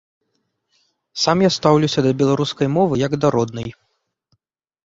Сам 1.25 1.37
я 1.47 1.51
стаўлюся 1.57 1.99
да 2.05 2.11
беларускай 2.21 2.67
мовы 2.77 2.93
як 3.05 3.11
да 3.27 3.33
роднай. 3.37 3.69